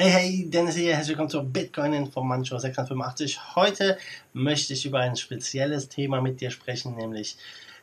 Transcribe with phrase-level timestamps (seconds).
[0.00, 3.56] Hey, hey, Dennis hier, herzlich willkommen zur Bitcoin Informantshow 685.
[3.56, 3.98] Heute
[4.32, 7.36] möchte ich über ein spezielles Thema mit dir sprechen, nämlich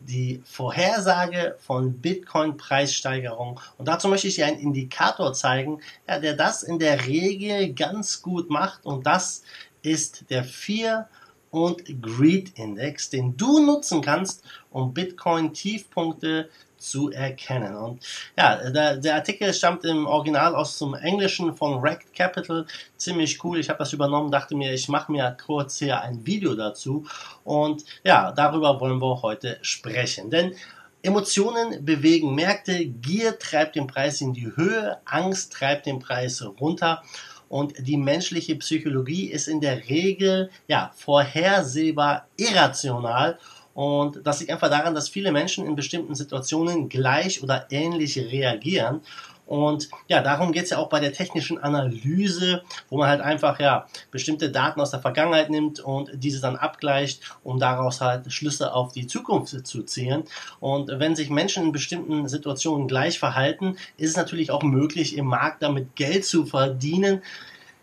[0.00, 3.60] die Vorhersage von Bitcoin-Preissteigerung.
[3.78, 8.22] Und dazu möchte ich dir einen Indikator zeigen, ja, der das in der Regel ganz
[8.22, 8.84] gut macht.
[8.84, 9.44] Und das
[9.82, 11.08] ist der Fear
[11.50, 16.50] und Greed Index, den du nutzen kannst, um Bitcoin-Tiefpunkte
[16.80, 17.76] zu erkennen.
[17.76, 18.02] Und
[18.36, 22.66] ja, der, der, Artikel stammt im Original aus dem Englischen von Racked Capital.
[22.96, 23.58] Ziemlich cool.
[23.60, 27.06] Ich habe das übernommen, dachte mir, ich mache mir kurz hier ein Video dazu.
[27.44, 30.30] Und ja, darüber wollen wir heute sprechen.
[30.30, 30.54] Denn
[31.02, 37.02] Emotionen bewegen Märkte, Gier treibt den Preis in die Höhe, Angst treibt den Preis runter.
[37.48, 43.38] Und die menschliche Psychologie ist in der Regel ja vorhersehbar irrational
[43.74, 49.00] und das liegt einfach daran, dass viele Menschen in bestimmten Situationen gleich oder ähnlich reagieren.
[49.46, 53.58] Und ja, darum geht es ja auch bei der technischen Analyse, wo man halt einfach
[53.58, 58.72] ja bestimmte Daten aus der Vergangenheit nimmt und diese dann abgleicht, um daraus halt Schlüsse
[58.72, 60.22] auf die Zukunft zu ziehen.
[60.60, 65.26] Und wenn sich Menschen in bestimmten Situationen gleich verhalten, ist es natürlich auch möglich, im
[65.26, 67.20] Markt damit Geld zu verdienen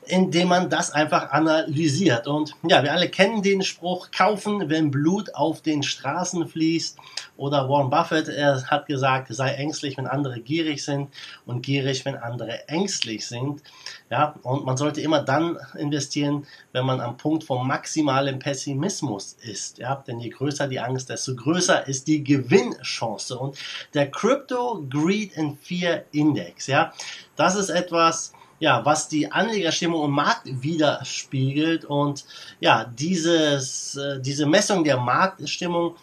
[0.07, 2.27] indem man das einfach analysiert.
[2.27, 6.97] Und ja, wir alle kennen den Spruch, kaufen, wenn Blut auf den Straßen fließt.
[7.37, 11.09] Oder Warren Buffett, er hat gesagt, sei ängstlich, wenn andere gierig sind
[11.45, 13.61] und gierig, wenn andere ängstlich sind.
[14.09, 19.77] Ja, und man sollte immer dann investieren, wenn man am Punkt vom maximalen Pessimismus ist.
[19.77, 23.37] Ja, denn je größer die Angst, desto größer ist die Gewinnchance.
[23.37, 23.57] Und
[23.93, 26.93] der Crypto Greed and Fear Index, ja,
[27.35, 31.85] das ist etwas, ja, was die Anlegerstimmung im Markt widerspiegelt.
[31.85, 32.25] Und
[32.59, 35.95] ja, dieses, äh, diese Messung der Marktstimmung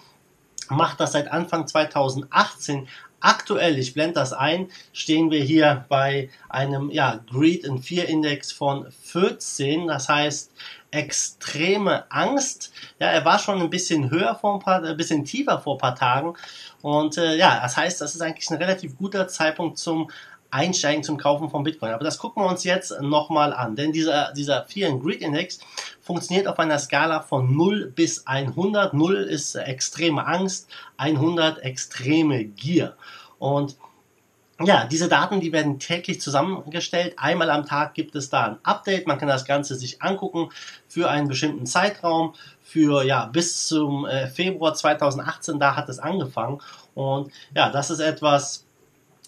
[0.68, 2.88] macht das seit Anfang 2018.
[3.20, 8.52] Aktuell, ich blende das ein, stehen wir hier bei einem ja, Greed and Fear Index
[8.52, 9.86] von 14.
[9.86, 10.52] Das heißt,
[10.90, 12.72] extreme Angst.
[13.00, 15.78] Ja, er war schon ein bisschen höher vor ein paar, ein bisschen tiefer vor ein
[15.78, 16.34] paar Tagen.
[16.82, 20.10] Und äh, ja, das heißt, das ist eigentlich ein relativ guter Zeitpunkt zum
[20.54, 21.92] Einsteigen zum Kaufen von Bitcoin.
[21.92, 25.58] Aber das gucken wir uns jetzt nochmal an, denn dieser, dieser Fear and Greed Index
[26.00, 28.94] funktioniert auf einer Skala von 0 bis 100.
[28.94, 32.96] 0 ist extreme Angst, 100 extreme Gier.
[33.38, 33.76] Und
[34.62, 37.14] ja, diese Daten, die werden täglich zusammengestellt.
[37.16, 39.08] Einmal am Tag gibt es da ein Update.
[39.08, 40.50] Man kann das Ganze sich angucken
[40.86, 42.34] für einen bestimmten Zeitraum.
[42.62, 46.60] Für ja bis zum äh, Februar 2018, da hat es angefangen.
[46.94, 48.63] Und ja, das ist etwas,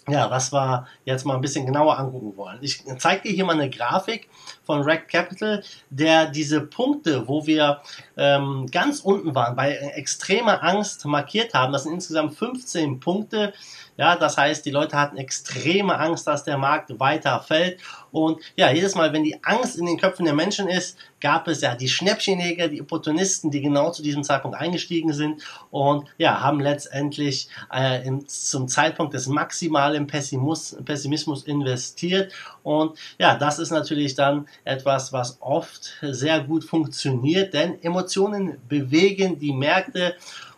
[0.07, 2.59] ja, was wir jetzt mal ein bisschen genauer angucken wollen.
[2.61, 4.29] Ich zeige dir hier mal eine Grafik
[4.63, 7.81] von Rack Capital, der diese Punkte, wo wir
[8.15, 11.73] ähm, ganz unten waren, bei extremer Angst markiert haben.
[11.73, 13.53] Das sind insgesamt 15 Punkte.
[13.97, 17.79] Ja, das heißt, die Leute hatten extreme Angst, dass der Markt weiter fällt.
[18.11, 21.61] Und ja, jedes Mal, wenn die Angst in den Köpfen der Menschen ist, gab es
[21.61, 25.41] ja die Schnäppchenjäger, die Opportunisten, die genau zu diesem Zeitpunkt eingestiegen sind
[25.71, 32.31] und ja, haben letztendlich äh, im, zum Zeitpunkt des maximalen Pessimus, Pessimismus investiert.
[32.63, 39.39] Und ja, das ist natürlich dann etwas, was oft sehr gut funktioniert, denn Emotionen bewegen
[39.39, 40.15] die Märkte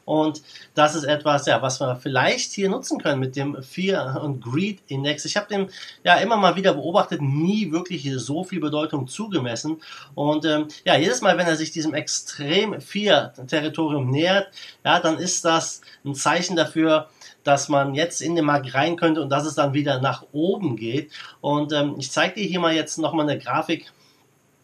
[0.10, 0.42] und
[0.74, 4.80] das ist etwas, ja, was wir vielleicht hier nutzen können mit dem Fear und Greed
[4.88, 5.24] Index.
[5.24, 5.70] Ich habe dem
[6.04, 9.80] ja immer mal wieder beobachtet, nie wirklich so viel Bedeutung zugemessen.
[10.16, 14.48] Und ähm, ja, jedes Mal, wenn er sich diesem extrem Fear Territorium nähert,
[14.84, 17.10] ja, dann ist das ein Zeichen dafür,
[17.44, 20.76] dass man jetzt in den Markt rein könnte und dass es dann wieder nach oben
[20.76, 21.12] geht.
[21.40, 23.92] Und ähm, ich zeige dir hier mal jetzt nochmal eine Grafik,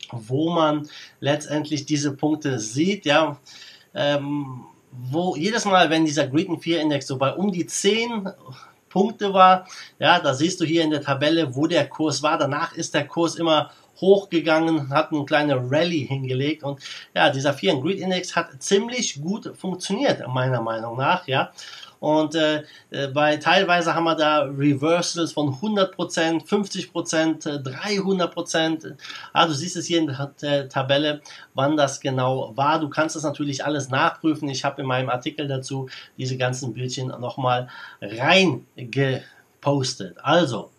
[0.10, 0.90] wo man
[1.20, 3.06] letztendlich diese Punkte sieht.
[3.06, 3.38] Ja,
[3.94, 4.66] ähm,
[4.98, 8.30] wo jedes Mal, wenn dieser and Fear Index so bei um die 10
[8.90, 9.68] Punkte war,
[10.00, 12.38] ja, da siehst du hier in der Tabelle, wo der Kurs war.
[12.38, 16.80] Danach ist der Kurs immer hochgegangen, hat eine kleine Rallye hingelegt und
[17.14, 21.52] ja, dieser Fear and Greed Index hat ziemlich gut funktioniert, meiner Meinung nach, ja.
[22.06, 22.62] Und äh,
[22.92, 28.96] äh, bei teilweise haben wir da Reversals von 100%, 50%, 300%.
[29.34, 31.22] Ah, du siehst es hier in der Tabelle,
[31.56, 32.80] wann das genau war.
[32.80, 34.48] Du kannst das natürlich alles nachprüfen.
[34.50, 37.70] Ich habe in meinem Artikel dazu diese ganzen Bildchen nochmal
[38.00, 40.18] reingepostet.
[40.22, 40.70] Also,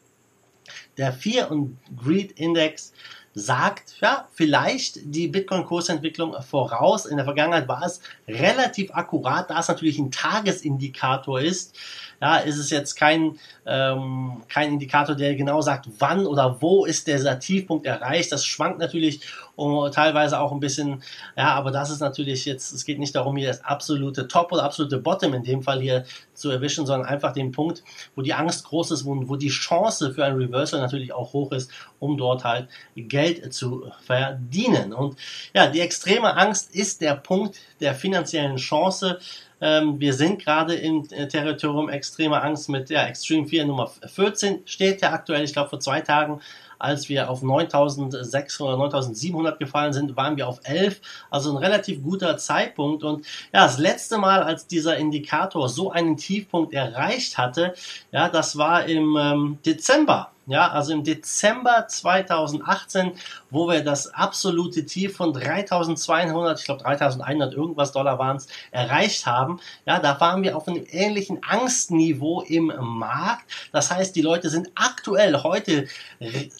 [0.97, 2.93] der Fear und Greed Index
[3.39, 7.05] sagt, ja, vielleicht die Bitcoin-Kursentwicklung voraus.
[7.05, 11.77] In der Vergangenheit war es relativ akkurat, da es natürlich ein Tagesindikator ist.
[12.21, 17.07] Ja, ist es jetzt kein, ähm, kein Indikator, der genau sagt, wann oder wo ist
[17.07, 18.33] dieser Tiefpunkt erreicht.
[18.33, 19.21] Das schwankt natürlich
[19.57, 21.03] und teilweise auch ein bisschen,
[21.37, 24.63] ja, aber das ist natürlich jetzt, es geht nicht darum, hier das absolute Top oder
[24.63, 26.05] absolute Bottom in dem Fall hier
[26.35, 27.83] zu erwischen, sondern einfach den Punkt,
[28.15, 31.53] wo die Angst groß ist und wo die Chance für ein Reversal natürlich auch hoch
[31.53, 34.93] ist, um dort halt Geld zu verdienen.
[34.93, 35.17] Und
[35.55, 39.19] ja, die extreme Angst ist der Punkt der finanziellen Chance.
[39.61, 45.01] Ähm, wir sind gerade im Territorium extremer Angst mit ja, Extreme 4 Nummer 14 steht
[45.01, 46.41] ja aktuell, ich glaube vor zwei Tagen
[46.79, 51.01] als wir auf 9600 oder 9700 gefallen sind, waren wir auf 11.
[51.31, 53.05] Also ein relativ guter Zeitpunkt.
[53.05, 57.75] Und ja, das letzte Mal, als dieser Indikator so einen Tiefpunkt erreicht hatte,
[58.13, 63.13] ja, das war im ähm, Dezember ja, also im Dezember 2018,
[63.51, 69.27] wo wir das absolute Tief von 3200, ich glaube 3100 irgendwas Dollar waren es, erreicht
[69.27, 69.59] haben.
[69.87, 73.51] Ja, da waren wir auf einem ähnlichen Angstniveau im Markt.
[73.73, 75.89] Das heißt, die Leute sind aktuell heute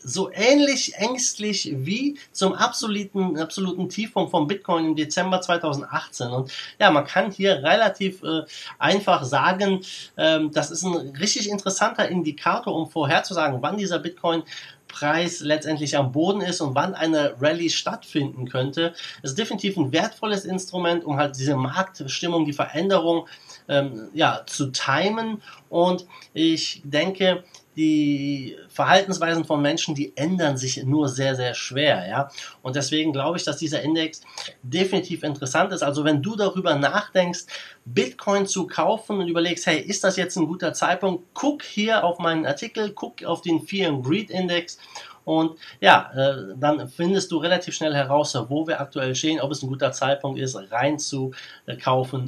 [0.07, 6.29] so ähnlich ängstlich wie zum absoluten, absoluten Tiefpunkt vom Bitcoin im Dezember 2018.
[6.29, 8.43] Und ja, man kann hier relativ äh,
[8.79, 9.81] einfach sagen,
[10.17, 14.45] ähm, das ist ein richtig interessanter Indikator, um vorherzusagen, wann dieser Bitcoin
[14.87, 18.95] Preis letztendlich am Boden ist und wann eine Rallye stattfinden könnte.
[19.23, 23.27] Es ist definitiv ein wertvolles Instrument, um halt diese Marktstimmung, die Veränderung
[23.69, 25.43] ähm, ja, zu timen.
[25.69, 27.43] Und ich denke,
[27.77, 32.31] die Verhaltensweisen von Menschen, die ändern sich nur sehr, sehr schwer, ja.
[32.63, 34.23] Und deswegen glaube ich, dass dieser Index
[34.63, 35.83] definitiv interessant ist.
[35.83, 37.45] Also wenn du darüber nachdenkst,
[37.85, 41.25] Bitcoin zu kaufen und überlegst, hey, ist das jetzt ein guter Zeitpunkt?
[41.35, 44.79] Guck hier auf meinen Artikel, guck auf den Fear and Greed Index
[45.27, 49.61] und ja, äh, dann findest du relativ schnell heraus, wo wir aktuell stehen, ob es
[49.61, 51.33] ein guter Zeitpunkt ist, rein zu
[51.67, 51.77] äh,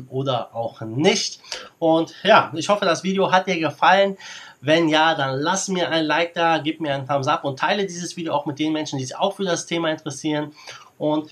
[0.09, 1.41] oder auch nicht.
[1.79, 4.17] Und ja, ich hoffe, das Video hat dir gefallen.
[4.61, 7.87] Wenn ja, dann lass mir ein Like da, gib mir einen Thumbs up und teile
[7.87, 10.51] dieses Video auch mit den Menschen, die sich auch für das Thema interessieren.
[10.99, 11.31] Und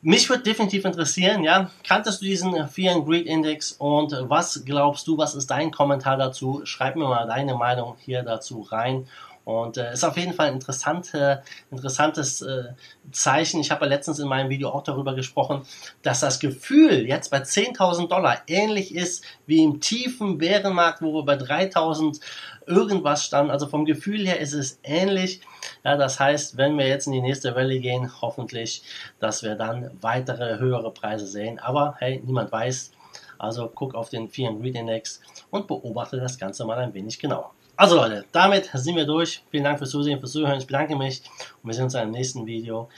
[0.00, 5.06] mich würde definitiv interessieren, ja, kanntest du diesen Fear and Greed Index und was glaubst
[5.06, 6.62] du, was ist dein Kommentar dazu?
[6.64, 9.06] Schreib mir mal deine Meinung hier dazu rein.
[9.44, 12.74] Und äh, ist auf jeden Fall ein interessante, interessantes äh,
[13.10, 13.60] Zeichen.
[13.60, 15.62] Ich habe ja letztens in meinem Video auch darüber gesprochen,
[16.02, 21.24] dass das Gefühl jetzt bei 10.000 Dollar ähnlich ist wie im tiefen Bärenmarkt, wo wir
[21.24, 22.20] bei 3.000
[22.66, 23.50] irgendwas standen.
[23.50, 25.40] Also vom Gefühl her ist es ähnlich.
[25.84, 28.84] Ja, das heißt, wenn wir jetzt in die nächste Welle gehen, hoffentlich,
[29.18, 31.58] dass wir dann weitere höhere Preise sehen.
[31.58, 32.92] Aber hey, niemand weiß.
[33.38, 37.18] Also guck auf den Fear and Greed Index und beobachte das Ganze mal ein wenig
[37.18, 37.50] genauer.
[37.76, 39.42] Also Leute, damit sind wir durch.
[39.50, 40.58] Vielen Dank fürs Zusehen, fürs Zuhören.
[40.58, 41.22] Ich bedanke mich
[41.62, 42.88] und wir sehen uns einem nächsten Video.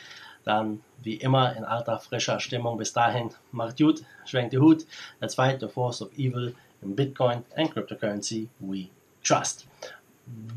[0.44, 2.76] Dann wie immer in alter, frischer Stimmung.
[2.76, 4.84] Bis dahin, macht gut, schwenkt die Hut.
[5.20, 8.88] Let's fight the force of evil in Bitcoin and cryptocurrency we
[9.22, 9.66] trust.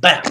[0.02, 0.22] Bam!